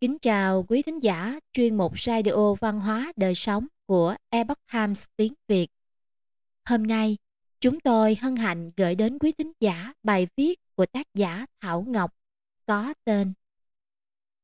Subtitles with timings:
[0.00, 5.04] Kính chào quý thính giả chuyên mục Radio Văn hóa Đời Sống của Epoch Times
[5.16, 5.66] tiếng Việt.
[6.64, 7.16] Hôm nay,
[7.60, 11.84] chúng tôi hân hạnh gửi đến quý thính giả bài viết của tác giả Thảo
[11.88, 12.14] Ngọc
[12.66, 13.32] có tên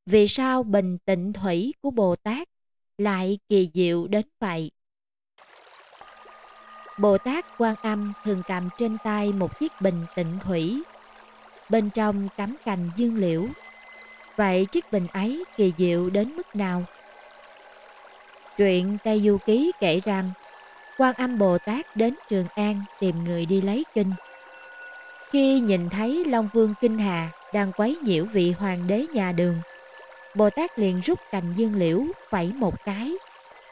[0.05, 2.49] Vì sao bình tịnh thủy của Bồ Tát
[2.97, 4.71] lại kỳ diệu đến vậy?
[6.99, 10.83] Bồ Tát Quan Âm thường cầm trên tay một chiếc bình tịnh thủy.
[11.69, 13.47] Bên trong cắm cành dương liễu
[14.37, 16.83] Vậy chiếc bình ấy kỳ diệu đến mức nào?
[18.57, 20.31] Truyện Tây Du Ký kể rằng,
[20.97, 24.11] quan âm Bồ Tát đến Trường An tìm người đi lấy kinh.
[25.29, 29.61] Khi nhìn thấy Long Vương Kinh Hà đang quấy nhiễu vị hoàng đế nhà đường,
[30.35, 33.13] Bồ Tát liền rút cành dương liễu phẩy một cái,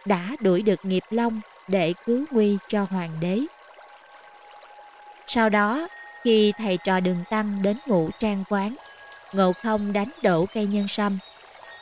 [0.05, 3.40] đã đuổi được nghiệp long để cứu nguy cho hoàng đế.
[5.27, 5.88] Sau đó,
[6.24, 8.76] khi thầy trò đường tăng đến ngũ trang quán,
[9.36, 11.18] Ngộ không đánh đổ cây nhân sâm.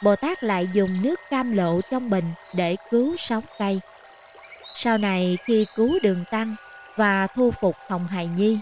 [0.02, 3.80] Bồ Tát lại dùng nước cam lộ trong bình để cứu sống cây.
[4.76, 6.56] Sau này khi cứu đường tăng
[6.96, 8.60] và thu phục Hồng Hài Nhi,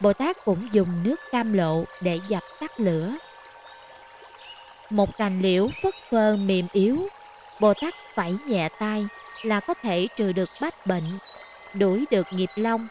[0.00, 3.12] Bồ Tát cũng dùng nước cam lộ để dập tắt lửa.
[4.90, 7.08] Một cành liễu phất phơ mềm yếu,
[7.60, 9.06] Bồ Tát phải nhẹ tay
[9.42, 11.18] là có thể trừ được bách bệnh,
[11.74, 12.88] đuổi được nghiệp long,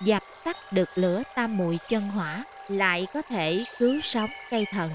[0.00, 4.90] dập tắt được lửa tam muội chân hỏa lại có thể cứu sống cây thần.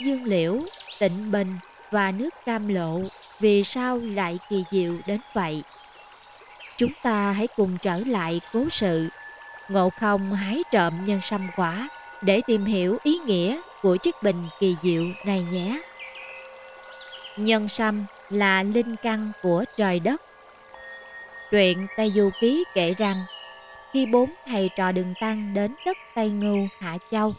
[0.00, 0.58] Dương liễu,
[0.98, 1.58] tịnh bình
[1.90, 3.00] và nước cam lộ
[3.40, 5.62] vì sao lại kỳ diệu đến vậy?
[6.78, 9.08] Chúng ta hãy cùng trở lại cố sự
[9.68, 11.88] Ngộ không hái trộm nhân sâm quả
[12.22, 15.82] để tìm hiểu ý nghĩa của chiếc bình kỳ diệu này nhé.
[17.36, 20.20] Nhân sâm là linh căn của trời đất.
[21.50, 23.24] Truyện Tây Du Ký kể rằng
[23.94, 27.32] khi bốn thầy trò đường tăng đến đất Tây Ngưu, Hạ Châu.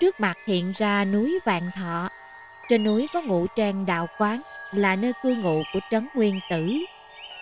[0.00, 2.08] Trước mặt hiện ra núi Vạn Thọ.
[2.68, 4.40] Trên núi có ngũ trang đạo quán
[4.72, 6.72] là nơi cư ngụ của Trấn Nguyên Tử,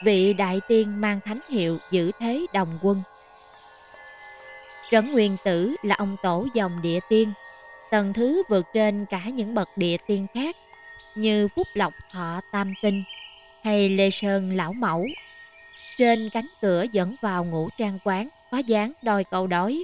[0.05, 3.03] vị đại tiên mang thánh hiệu giữ thế đồng quân.
[4.91, 7.33] Trấn Nguyên Tử là ông tổ dòng địa tiên,
[7.91, 10.57] tầng thứ vượt trên cả những bậc địa tiên khác
[11.15, 13.03] như Phúc Lộc Thọ Tam Tinh
[13.65, 15.07] hay Lê Sơn Lão Mẫu
[16.01, 19.83] trên cánh cửa dẫn vào ngũ trang quán có dáng đòi cầu đói,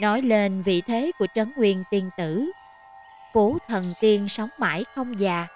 [0.00, 2.50] nói lên vị thế của Trấn Nguyên tiên tử.
[3.34, 5.46] Phủ thần tiên sống mãi không già,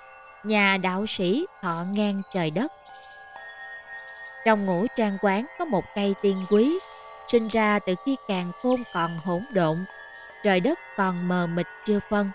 [0.45, 2.73] nhà đạo sĩ thọ ngang trời đất.
[4.45, 6.79] Trong ngũ trang quán có một cây tiên quý,
[7.29, 9.85] sinh ra từ khi càng khôn còn hỗn độn,
[10.45, 12.31] trời đất còn mờ mịt chưa phân.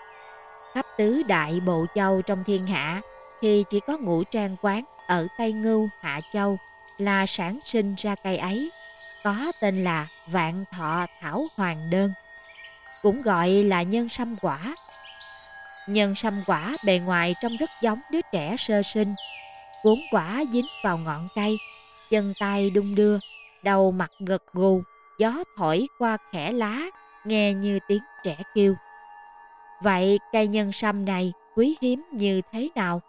[0.74, 3.00] Khắp tứ đại bộ châu trong thiên hạ
[3.40, 6.56] thì chỉ có ngũ trang quán ở Tây Ngưu, Hạ Châu
[6.98, 8.70] là sản sinh ra cây ấy,
[9.24, 12.12] có tên là Vạn Thọ Thảo Hoàng Đơn,
[13.02, 14.74] cũng gọi là nhân sâm quả.
[15.88, 19.14] Nhân sâm quả bề ngoài trông rất giống đứa trẻ sơ sinh,
[19.82, 21.58] cuốn quả dính vào ngọn cây,
[22.10, 23.18] chân tay đung đưa,
[23.62, 24.82] đầu mặt gật gù,
[25.18, 26.80] gió thổi qua khẽ lá,
[27.24, 28.74] nghe như tiếng trẻ kêu.
[29.82, 33.02] Vậy cây nhân sâm này quý hiếm như thế nào?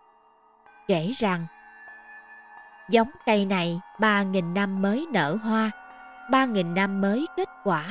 [0.87, 1.45] Kể rằng
[2.89, 5.71] Giống cây này ba nghìn năm mới nở hoa,
[6.31, 7.83] ba nghìn năm mới kết quả,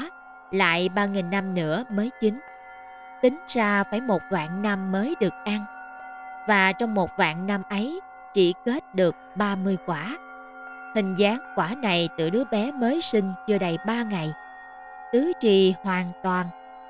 [0.51, 2.41] lại ba nghìn năm nữa mới chín.
[3.23, 5.65] Tính ra phải một vạn năm mới được ăn.
[6.49, 8.01] Và trong một vạn năm ấy
[8.35, 10.19] chỉ kết được 30 quả.
[10.95, 14.33] Hình dáng quả này từ đứa bé mới sinh chưa đầy 3 ngày.
[15.13, 16.47] Tứ trì hoàn toàn,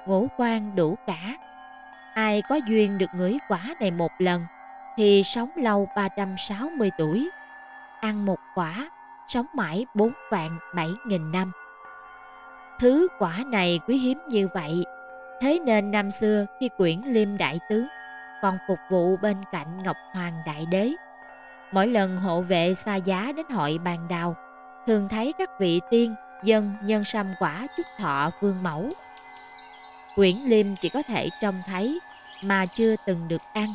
[0.06, 1.36] ngũ quan đủ cả.
[2.14, 4.42] Ai có duyên được ngửi quả này một lần
[4.96, 7.30] thì sống lâu 360 tuổi
[8.00, 8.90] ăn một quả,
[9.28, 11.52] sống mãi bốn vạn bảy nghìn năm.
[12.80, 14.84] Thứ quả này quý hiếm như vậy,
[15.40, 17.86] thế nên năm xưa khi quyển liêm đại tướng
[18.42, 20.92] còn phục vụ bên cạnh Ngọc Hoàng Đại Đế.
[21.72, 24.36] Mỗi lần hộ vệ xa giá đến hội bàn đào,
[24.86, 28.88] thường thấy các vị tiên, dân, nhân sâm quả chúc thọ vương mẫu.
[30.16, 32.00] Quyển liêm chỉ có thể trông thấy
[32.42, 33.68] mà chưa từng được ăn.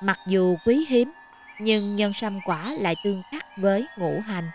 [0.00, 1.12] Mặc dù quý hiếm
[1.58, 4.50] nhưng nhân sâm quả lại tương khắc với ngũ hành.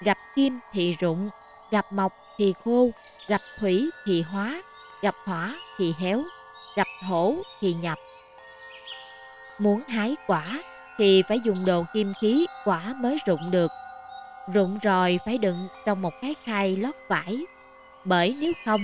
[0.00, 1.30] Gặp kim thì rụng,
[1.70, 2.90] gặp mộc thì khô,
[3.28, 4.62] gặp thủy thì hóa,
[5.02, 6.22] gặp hỏa thì héo,
[6.76, 7.98] gặp thổ thì nhập.
[9.58, 10.62] Muốn hái quả
[10.98, 13.70] thì phải dùng đồ kim khí quả mới rụng được.
[14.54, 17.38] Rụng rồi phải đựng trong một cái khay lót vải.
[18.04, 18.80] Bởi nếu không,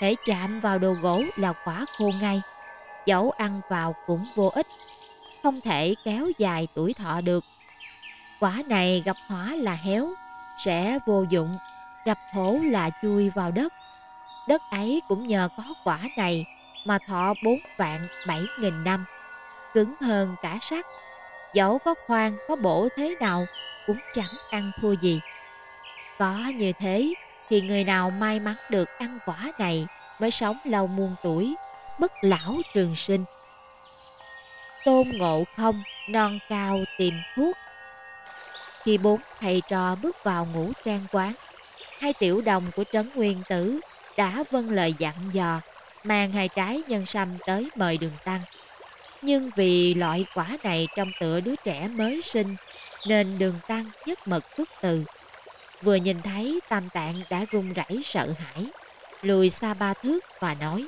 [0.00, 2.42] thể chạm vào đồ gỗ là quả khô ngay.
[3.06, 4.66] Dẫu ăn vào cũng vô ích
[5.42, 7.44] không thể kéo dài tuổi thọ được.
[8.40, 10.06] Quả này gặp hỏa là héo,
[10.64, 11.58] sẽ vô dụng,
[12.04, 13.72] gặp thổ là chui vào đất.
[14.48, 16.46] Đất ấy cũng nhờ có quả này
[16.84, 19.04] mà thọ bốn vạn bảy nghìn năm.
[19.74, 20.86] cứng hơn cả sắt.
[21.54, 23.46] Dẫu có khoan, có bổ thế nào
[23.86, 25.20] cũng chẳng ăn thua gì.
[26.18, 27.14] Có như thế
[27.48, 29.86] thì người nào may mắn được ăn quả này
[30.18, 31.54] mới sống lâu muôn tuổi,
[31.98, 33.24] bất lão trường sinh.
[34.84, 37.56] Tôn ngộ không non cao tìm thuốc.
[38.82, 41.32] Khi bốn thầy trò bước vào ngũ trang quán,
[41.98, 43.80] hai tiểu đồng của Trấn Nguyên Tử
[44.16, 45.60] đã vâng lời dặn dò,
[46.04, 48.40] mang hai trái nhân sâm tới mời đường tăng.
[49.22, 52.56] Nhưng vì loại quả này trong tựa đứa trẻ mới sinh,
[53.06, 55.04] nên đường tăng nhất mật xuất từ.
[55.82, 58.66] Vừa nhìn thấy tam tạng đã run rẩy sợ hãi,
[59.22, 60.86] lùi xa ba thước và nói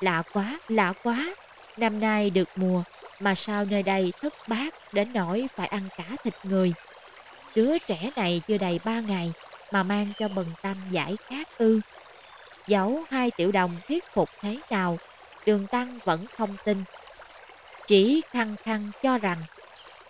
[0.00, 1.34] Lạ quá, lạ quá,
[1.76, 2.82] năm nay được mùa
[3.20, 6.72] mà sao nơi đây thất bát đến nỗi phải ăn cả thịt người.
[7.54, 9.32] Đứa trẻ này chưa đầy ba ngày
[9.72, 11.80] mà mang cho bần tâm giải khát ư.
[12.66, 14.98] Dẫu hai tiểu đồng thuyết phục thế nào,
[15.46, 16.84] đường tăng vẫn không tin.
[17.86, 19.42] Chỉ khăng khăng cho rằng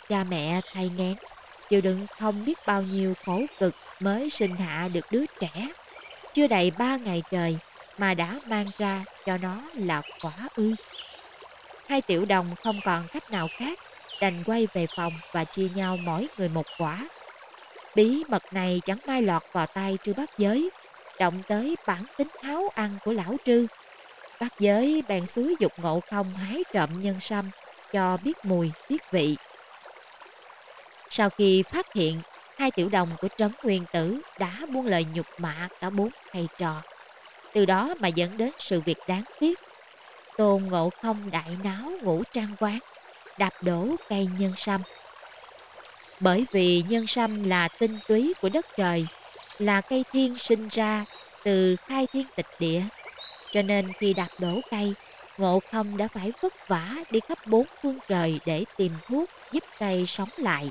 [0.08, 1.14] cha mẹ thay ngén,
[1.68, 5.68] chịu đựng không biết bao nhiêu khổ cực mới sinh hạ được đứa trẻ.
[6.34, 7.58] Chưa đầy ba ngày trời
[7.98, 10.74] mà đã mang ra cho nó là quả ư.
[11.88, 13.78] Hai tiểu đồng không còn cách nào khác,
[14.20, 17.08] đành quay về phòng và chia nhau mỗi người một quả.
[17.94, 20.70] Bí mật này chẳng may lọt vào tay trư bát giới,
[21.18, 23.66] động tới bản tính háo ăn của lão trư.
[24.40, 27.50] Bát giới bèn suối dục ngộ không hái trộm nhân sâm,
[27.92, 29.36] cho biết mùi, biết vị.
[31.10, 32.20] Sau khi phát hiện,
[32.56, 36.48] hai tiểu đồng của Trấn Nguyên Tử đã buông lời nhục mạ cả bốn thầy
[36.58, 36.82] trò.
[37.52, 39.58] Từ đó mà dẫn đến sự việc đáng tiếc.
[40.36, 42.78] Tôn Ngộ Không đại náo ngũ trang quán,
[43.38, 44.80] đạp đổ cây nhân sâm.
[46.20, 49.06] Bởi vì nhân sâm là tinh túy của đất trời,
[49.58, 51.04] là cây thiên sinh ra
[51.44, 52.82] từ khai thiên tịch địa.
[53.52, 54.94] Cho nên khi đạp đổ cây,
[55.38, 59.64] Ngộ Không đã phải vất vả đi khắp bốn phương trời để tìm thuốc giúp
[59.78, 60.70] cây sống lại.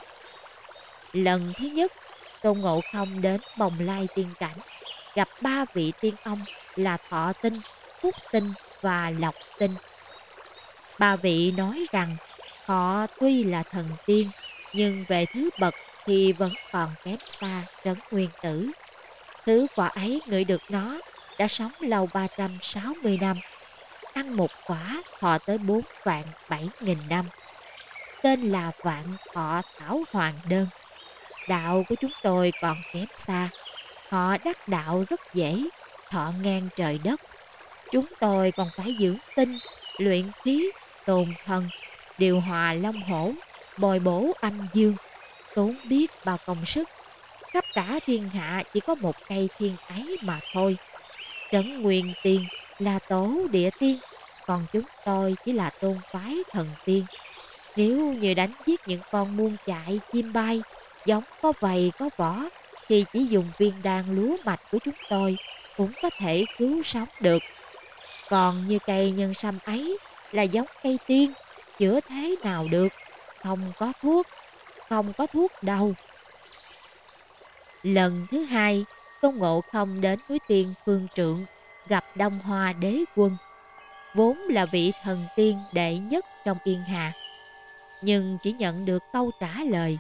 [1.14, 1.92] Lần thứ nhất,
[2.42, 4.58] Tôn Ngộ Không đến Bồng Lai Tiên Cảnh,
[5.16, 6.40] gặp ba vị tiên ông
[6.76, 7.60] là Thọ Tinh,
[8.02, 9.76] Phúc Tinh và lọc Tinh.
[11.00, 12.18] Ba vị nói rằng
[12.66, 14.30] họ tuy là thần tiên,
[14.74, 15.74] nhưng về thứ bậc
[16.06, 18.72] thì vẫn còn kém xa trấn nguyên tử.
[19.46, 21.00] Thứ quả ấy ngửi được nó
[21.38, 23.38] đã sống lâu 360 năm.
[24.14, 27.26] Ăn một quả thọ tới 4 vạn 7 nghìn năm.
[28.22, 30.68] Tên là Vạn Thọ Thảo Hoàng Đơn.
[31.48, 33.50] Đạo của chúng tôi còn kém xa.
[34.10, 35.64] Họ đắc đạo rất dễ,
[36.10, 37.22] thọ ngang trời đất.
[37.92, 39.58] Chúng tôi còn phải dưỡng tinh,
[39.98, 40.72] luyện khí,
[41.06, 41.70] tồn thần,
[42.18, 43.32] điều hòa long hổ,
[43.78, 44.96] bồi bổ âm dương,
[45.56, 46.90] tốn biết bao công sức.
[47.54, 50.78] Khắp cả thiên hạ chỉ có một cây thiên ấy mà thôi.
[51.52, 52.46] Trấn Nguyên Tiên
[52.80, 54.00] là tổ địa tiên,
[54.48, 57.06] còn chúng tôi chỉ là tôn phái thần tiên.
[57.76, 60.62] Nếu như đánh giết những con muôn chạy, chim bay,
[61.06, 62.40] giống có vầy có vỏ,
[62.88, 65.38] thì chỉ dùng viên đan lúa mạch của chúng tôi
[65.78, 67.44] cũng có thể cứu sống được.
[68.32, 69.98] Còn như cây nhân sâm ấy
[70.32, 71.34] là giống cây tiên,
[71.80, 72.88] chữa thế nào được,
[73.42, 74.28] không có thuốc,
[74.90, 75.94] không có thuốc đâu.
[77.84, 78.86] Lần thứ hai,
[79.22, 81.46] Tôn Ngộ không đến núi tiên Phương Trượng,
[81.88, 83.38] gặp Đông Hoa đế quân,
[84.16, 87.14] vốn là vị thần tiên đệ nhất trong Yên Hà.
[88.02, 90.00] Nhưng chỉ nhận được câu trả lời,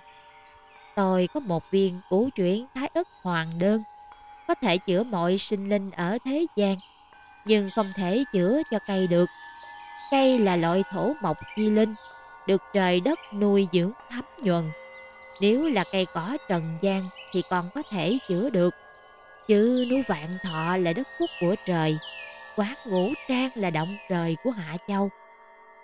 [0.95, 3.83] tôi có một viên củ chuyển thái ức hoàng đơn,
[4.47, 6.77] có thể chữa mọi sinh linh ở thế gian,
[7.45, 9.29] nhưng không thể chữa cho cây được.
[10.11, 11.93] Cây là loại thổ mộc chi linh,
[12.47, 14.71] được trời đất nuôi dưỡng thấm nhuần.
[15.41, 18.75] Nếu là cây cỏ trần gian thì còn có thể chữa được.
[19.47, 21.97] Chứ núi Vạn Thọ là đất phúc của trời,
[22.57, 25.09] quán ngũ trang là động trời của Hạ Châu.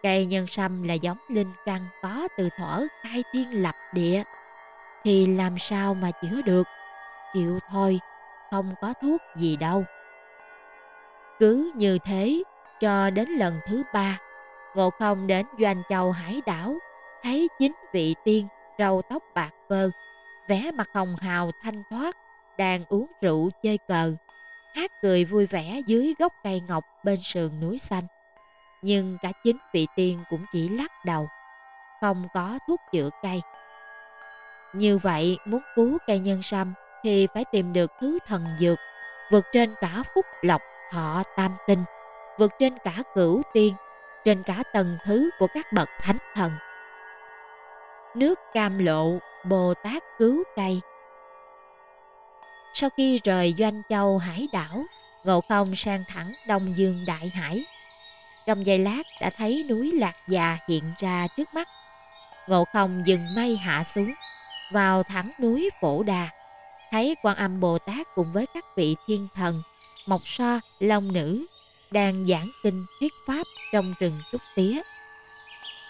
[0.04, 4.24] Cây nhân sâm là giống linh căn có từ thở khai thiên lập địa.
[5.04, 6.68] Thì làm sao mà chữa được?
[7.34, 8.00] Chịu thôi,
[8.52, 9.86] không có thuốc gì đâu.
[11.40, 12.44] Cứ như thế,
[12.80, 14.20] cho đến lần thứ ba,
[14.76, 16.76] Ngộ Không đến Doanh Châu Hải đảo,
[17.24, 18.48] thấy chính vị tiên,
[18.80, 19.90] râu tóc bạc phơ,
[20.48, 22.18] vẻ mặt hồng hào thanh thoát,
[22.58, 24.16] đang uống rượu chơi cờ,
[24.76, 28.04] hát cười vui vẻ dưới gốc cây ngọc bên sườn núi xanh.
[28.82, 31.28] Nhưng cả chính vị tiên cũng chỉ lắc đầu,
[32.02, 33.42] không có thuốc chữa cây.
[34.74, 38.78] Như vậy, muốn cứu cây nhân sâm thì phải tìm được thứ thần dược,
[39.32, 41.84] vượt trên cả phúc lộc họ tam tinh,
[42.38, 43.76] vượt trên cả cửu tiên,
[44.26, 46.52] trên cả tầng thứ của các bậc thánh thần.
[48.16, 50.82] Nước cam lộ, Bồ Tát cứu cây.
[52.74, 54.84] Sau khi rời Doanh Châu hải đảo,
[55.24, 57.66] Ngộ Không sang thẳng Đông Dương Đại Hải.
[58.46, 61.68] Trong giây lát đã thấy núi Lạc Già hiện ra trước mắt.
[62.48, 64.14] Ngộ không dừng mây hạ xuống,
[64.72, 66.30] vào thẳng núi Phổ Đà.
[66.92, 69.62] Thấy quan âm Bồ Tát cùng với các vị thiên thần,
[70.08, 71.46] Mộc So, Long Nữ
[71.92, 74.82] đang giảng kinh thuyết pháp trong rừng trúc tía.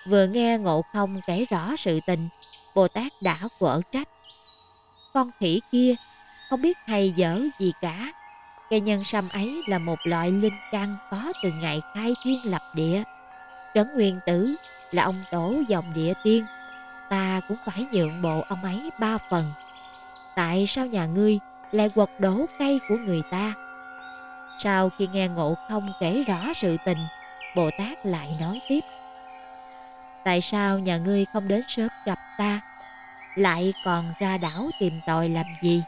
[0.07, 2.27] Vừa nghe Ngộ Không kể rõ sự tình,
[2.75, 4.07] Bồ Tát đã quở trách.
[5.13, 5.95] Con khỉ kia
[6.49, 8.11] không biết hay dở gì cả.
[8.69, 12.61] Cây nhân sâm ấy là một loại linh căn có từ ngày khai thiên lập
[12.75, 13.03] địa.
[13.73, 14.55] Trấn Nguyên Tử
[14.91, 16.45] là ông tổ dòng địa tiên.
[17.09, 19.53] Ta cũng phải nhượng bộ ông ấy ba phần.
[20.35, 21.39] Tại sao nhà ngươi
[21.71, 23.53] lại quật đổ cây của người ta?
[24.59, 27.07] Sau khi nghe ngộ không kể rõ sự tình,
[27.55, 28.79] Bồ Tát lại nói tiếp.
[30.23, 32.61] Tại sao nhà ngươi không đến sớm gặp ta,
[33.35, 35.83] lại còn ra đảo tìm tòi làm gì?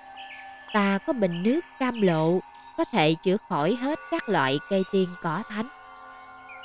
[0.73, 2.39] Ta có bình nước cam lộ,
[2.77, 5.67] có thể chữa khỏi hết các loại cây tiên cỏ thánh.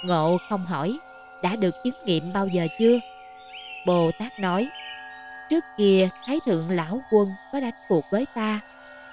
[0.04, 0.98] Ngộ không hỏi,
[1.42, 2.98] đã được chứng nghiệm bao giờ chưa?
[3.86, 4.68] Bồ Tát nói,
[5.50, 8.60] trước kia Thái Thượng Lão Quân có đánh cuộc với ta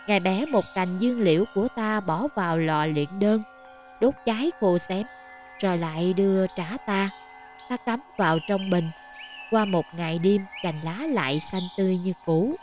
[0.07, 3.43] Ngài bẻ một cành dương liễu của ta bỏ vào lò luyện đơn,
[4.01, 5.03] đốt cháy khô xém,
[5.59, 7.09] rồi lại đưa trả ta.
[7.69, 8.91] Ta cắm vào trong bình.
[9.51, 12.55] Qua một ngày đêm, cành lá lại xanh tươi như cũ.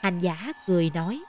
[0.00, 1.20] Hành giả cười nói,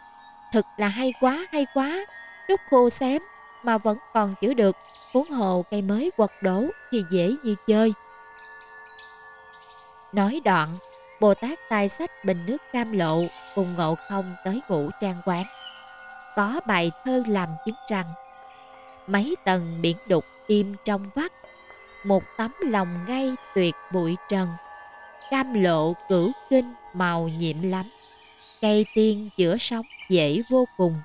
[0.51, 2.05] thật là hay quá, hay quá,
[2.49, 3.21] đốt khô xém
[3.63, 4.75] mà vẫn còn chữa được,
[5.13, 7.93] huống hồ cây mới quật đổ thì dễ như chơi.
[10.13, 10.67] Nói đoạn,
[11.21, 13.23] Bồ Tát tay sách bình nước cam lộ
[13.55, 15.43] cùng ngộ không tới ngũ trang quán.
[16.35, 18.13] Có bài thơ làm chứng rằng,
[19.07, 21.31] Mấy tầng biển đục im trong vắt,
[22.05, 24.49] Một tấm lòng ngay tuyệt bụi trần
[25.29, 27.89] Cam lộ cửu kinh màu nhiệm lắm,
[28.61, 30.95] Cây tiên chữa sống dễ vô cùng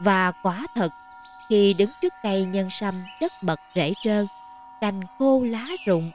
[0.00, 0.90] Và quả thật,
[1.48, 4.26] Khi đứng trước cây nhân sâm chất bật rễ trơn
[4.80, 6.10] Cành khô lá rụng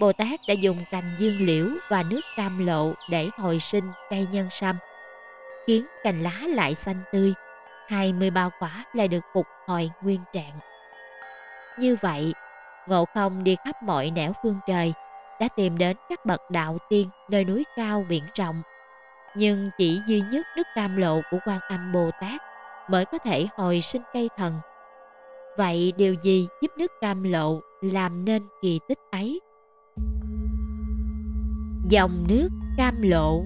[0.00, 4.26] Bồ Tát đã dùng cành dương liễu và nước cam lộ để hồi sinh cây
[4.30, 4.76] nhân sâm,
[5.66, 7.34] khiến cành lá lại xanh tươi,
[7.88, 10.58] 20 bao quả lại được phục hồi nguyên trạng.
[11.78, 12.34] Như vậy,
[12.86, 14.92] Ngộ Không đi khắp mọi nẻo phương trời,
[15.40, 18.62] đã tìm đến các bậc đạo tiên nơi núi cao biển rộng.
[19.34, 22.42] Nhưng chỉ duy nhất nước cam lộ của quan âm Bồ Tát
[22.88, 24.60] mới có thể hồi sinh cây thần.
[25.56, 29.40] Vậy điều gì giúp nước cam lộ làm nên kỳ tích ấy?
[31.90, 33.44] Dòng nước cam lộ.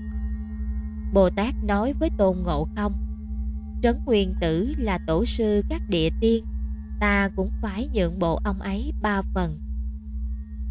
[1.12, 2.92] Bồ tát nói với tôn ngộ không,
[3.82, 6.44] trấn nguyên tử là tổ sư các địa tiên,
[7.00, 9.58] ta cũng phải nhượng bộ ông ấy ba phần.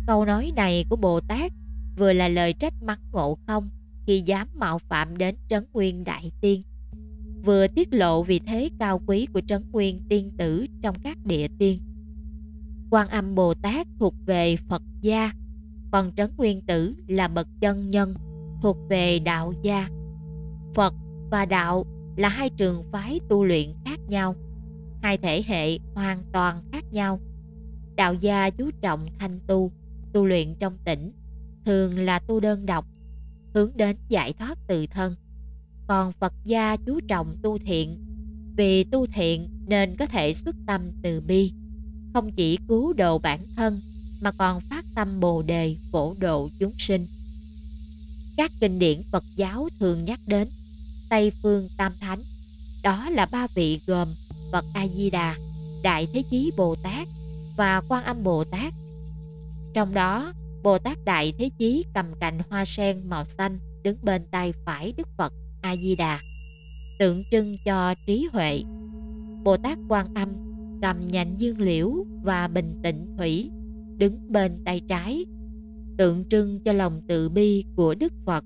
[0.07, 1.51] Câu nói này của bồ tát
[1.97, 3.69] vừa là lời trách mắng ngộ không
[4.05, 6.61] khi dám mạo phạm đến trấn nguyên đại tiên,
[7.45, 11.47] vừa tiết lộ vị thế cao quý của trấn nguyên tiên tử trong các địa
[11.57, 11.79] tiên.
[12.89, 15.31] Quan âm bồ tát thuộc về phật gia
[15.93, 18.13] còn Trấn Nguyên Tử là bậc chân nhân
[18.61, 19.89] thuộc về đạo gia.
[20.73, 20.93] Phật
[21.31, 21.85] và đạo
[22.17, 24.35] là hai trường phái tu luyện khác nhau,
[25.01, 27.19] hai thể hệ hoàn toàn khác nhau.
[27.95, 29.71] Đạo gia chú trọng thanh tu,
[30.13, 31.11] tu luyện trong tỉnh,
[31.65, 32.85] thường là tu đơn độc,
[33.53, 35.15] hướng đến giải thoát từ thân.
[35.87, 38.05] Còn Phật gia chú trọng tu thiện,
[38.55, 41.53] vì tu thiện nên có thể xuất tâm từ bi,
[42.13, 43.79] không chỉ cứu độ bản thân
[44.23, 47.05] mà còn phát tâm bồ đề phổ độ chúng sinh.
[48.37, 50.47] Các kinh điển Phật giáo thường nhắc đến
[51.09, 52.19] Tây Phương Tam Thánh,
[52.83, 54.07] đó là ba vị gồm
[54.51, 55.35] Phật A-di-đà,
[55.83, 57.07] Đại Thế Chí Bồ Tát
[57.57, 58.73] và Quan Âm Bồ Tát.
[59.73, 60.33] Trong đó,
[60.63, 64.93] Bồ Tát Đại Thế Chí cầm cành hoa sen màu xanh đứng bên tay phải
[64.97, 66.19] Đức Phật A-di-đà,
[66.99, 68.63] tượng trưng cho trí huệ.
[69.43, 70.29] Bồ Tát Quan Âm
[70.81, 73.49] cầm nhành dương liễu và bình tịnh thủy
[73.97, 75.25] đứng bên tay trái,
[75.97, 78.45] tượng trưng cho lòng từ bi của Đức Phật.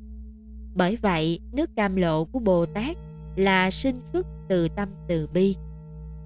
[0.75, 2.97] Bởi vậy, nước cam lộ của Bồ Tát
[3.35, 5.55] là sinh xuất từ tâm từ bi,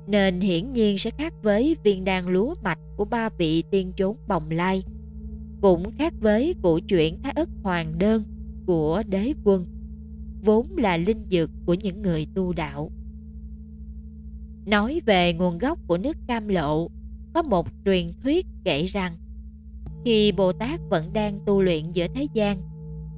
[0.08, 4.16] nên hiển nhiên sẽ khác với viên đan lúa mạch của ba vị tiên chốn
[4.28, 4.84] bồng lai,
[5.62, 8.24] cũng khác với cổ chuyển Thái ất hoàng đơn
[8.66, 9.66] của đế quân,
[10.44, 12.92] vốn là linh dược của những người tu đạo.
[14.66, 16.88] Nói về nguồn gốc của nước cam lộ,
[17.33, 19.15] có một truyền thuyết kể rằng
[20.05, 22.61] khi Bồ Tát vẫn đang tu luyện giữa thế gian,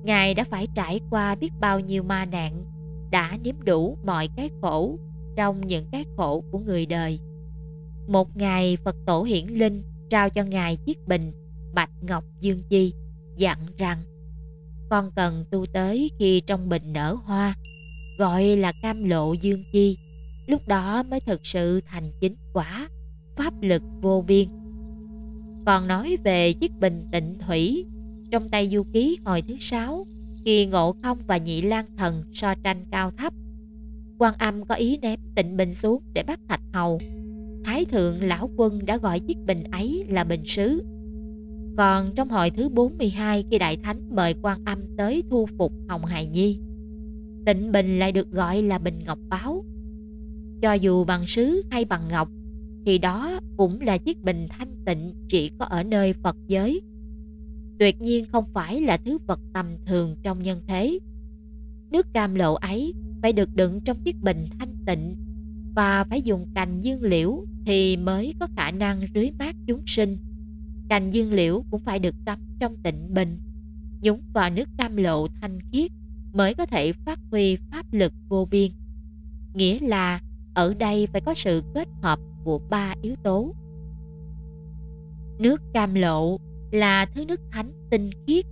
[0.04, 2.66] Ngài đã phải trải qua biết bao nhiêu ma nạn,
[3.12, 4.98] đã nếm đủ mọi cái khổ
[5.36, 7.20] trong những cái khổ của người đời.
[8.08, 11.32] Một ngày Phật tổ hiển linh trao cho Ngài chiếc bình
[11.74, 12.94] Bạch Ngọc Dương Chi,
[13.38, 13.98] dặn rằng
[14.90, 17.56] con cần tu tới khi trong bình nở hoa,
[18.20, 19.98] gọi là cam lộ dương chi,
[20.48, 22.90] lúc đó mới thực sự thành chính quả,
[23.36, 24.48] pháp lực vô biên.
[25.66, 27.86] Còn nói về chiếc bình tịnh thủy,
[28.32, 30.06] trong tay du ký hồi thứ sáu
[30.46, 33.34] khi ngộ không và nhị lan thần so tranh cao thấp.
[34.18, 37.00] Quan âm có ý ném tịnh bình xuống để bắt thạch hầu.
[37.64, 40.84] Thái thượng lão quân đã gọi chiếc bình ấy là bình sứ.
[41.78, 46.06] Còn trong hồi thứ 42 khi đại thánh mời quan âm tới thu phục hồng
[46.06, 46.60] hài nhi,
[47.46, 49.66] tịnh bình lại được gọi là bình ngọc báo.
[50.62, 52.30] Cho dù bằng sứ hay bằng ngọc
[52.86, 56.82] thì đó cũng là chiếc bình thanh tịnh chỉ có ở nơi Phật giới.
[57.80, 61.00] Tuyệt nhiên không phải là thứ vật tầm thường trong nhân thế.
[61.92, 65.16] Nước cam lộ ấy phải được đựng trong chiếc bình thanh tịnh
[65.76, 70.18] và phải dùng cành dương liễu thì mới có khả năng rưới mát chúng sinh.
[70.90, 73.38] Cành dương liễu cũng phải được cắm trong tịnh bình,
[74.02, 75.92] nhúng vào nước cam lộ thanh khiết
[76.34, 78.72] mới có thể phát huy pháp lực vô biên.
[79.54, 80.22] Nghĩa là
[80.54, 83.54] ở đây phải có sự kết hợp của ba yếu tố.
[85.40, 86.40] Nước cam lộ
[86.72, 88.46] là thứ nước thánh tinh khiết,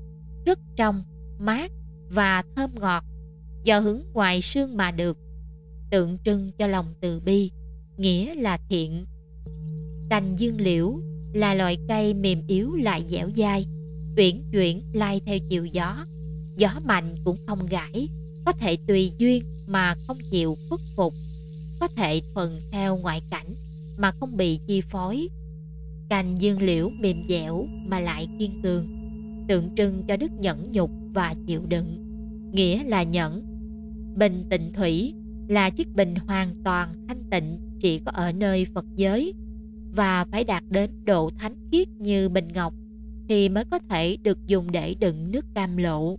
[0.45, 1.03] rất trong,
[1.39, 1.71] mát
[2.09, 3.03] và thơm ngọt
[3.63, 5.17] do hướng ngoài xương mà được,
[5.91, 7.51] tượng trưng cho lòng từ bi,
[7.97, 9.05] nghĩa là thiện.
[10.09, 10.99] Cành dương liễu
[11.33, 13.65] là loại cây mềm yếu lại dẻo dai,
[14.15, 16.05] chuyển chuyển lai theo chiều gió.
[16.57, 18.07] Gió mạnh cũng không gãy,
[18.45, 21.13] có thể tùy duyên mà không chịu khuất phục,
[21.79, 23.53] có thể thuần theo ngoại cảnh
[24.01, 25.27] mà không bị chi phối.
[26.09, 28.87] Cành dương liễu mềm dẻo mà lại kiên cường,
[29.47, 31.97] tượng trưng cho đức nhẫn nhục và chịu đựng,
[32.53, 33.43] nghĩa là nhẫn.
[34.15, 35.13] Bình tịnh thủy
[35.47, 39.33] là chiếc bình hoàn toàn thanh tịnh chỉ có ở nơi Phật giới
[39.91, 42.73] và phải đạt đến độ thánh khiết như bình ngọc
[43.29, 46.17] thì mới có thể được dùng để đựng nước cam lộ.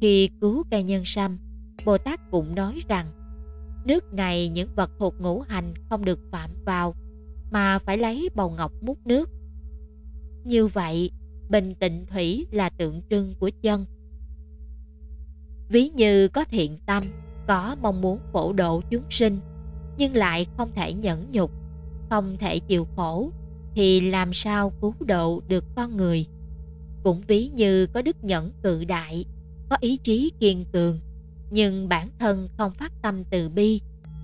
[0.00, 1.38] Khi cứu cây nhân sâm,
[1.84, 3.06] Bồ Tát cũng nói rằng
[3.86, 6.94] Nước này những vật thuộc ngũ hành không được phạm vào
[7.50, 9.30] mà phải lấy bầu ngọc múc nước.
[10.44, 11.10] Như vậy,
[11.48, 13.84] bình tịnh thủy là tượng trưng của chân.
[15.68, 17.02] Ví như có thiện tâm,
[17.46, 19.38] có mong muốn phổ độ chúng sinh,
[19.98, 21.50] nhưng lại không thể nhẫn nhục,
[22.10, 23.30] không thể chịu khổ,
[23.74, 26.26] thì làm sao cứu độ được con người?
[27.02, 29.24] Cũng ví như có đức nhẫn cự đại,
[29.70, 31.00] có ý chí kiên cường,
[31.50, 33.80] nhưng bản thân không phát tâm từ bi,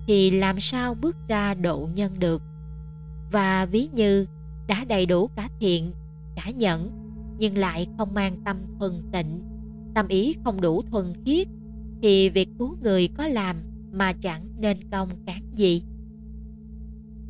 [0.06, 2.42] thì làm sao bước ra độ nhân được?
[3.32, 4.26] Và ví như,
[4.66, 5.92] đã đầy đủ cả thiện,
[6.36, 6.90] cả nhẫn,
[7.38, 9.42] nhưng lại không mang tâm thuần tịnh,
[9.94, 11.48] tâm ý không đủ thuần khiết,
[12.02, 13.56] thì việc cứu người có làm
[13.92, 15.82] mà chẳng nên công cán gì?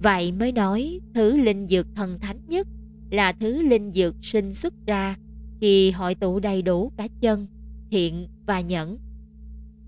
[0.02, 2.68] Vậy mới nói thứ linh dược thần thánh nhất
[3.10, 5.16] là thứ linh dược sinh xuất ra
[5.60, 7.46] khi hội tụ đầy đủ cả chân,
[7.90, 8.98] thiện và nhẫn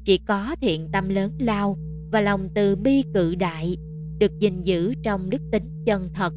[0.04, 1.76] chỉ có thiện tâm lớn lao
[2.12, 3.76] và lòng từ bi cự đại
[4.18, 6.34] được gìn giữ trong đức tính chân thật.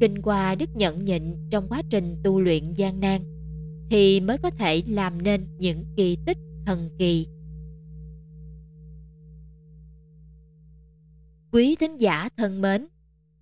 [0.00, 3.24] Kinh qua đức nhận nhịn trong quá trình tu luyện gian nan
[3.90, 7.26] thì mới có thể làm nên những kỳ tích thần kỳ.
[11.52, 12.86] Quý thính giả thân mến,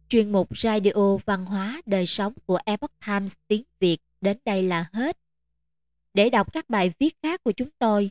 [0.09, 4.87] chuyên mục radio văn hóa đời sống của Epoch Times tiếng Việt đến đây là
[4.92, 5.16] hết.
[6.14, 8.11] Để đọc các bài viết khác của chúng tôi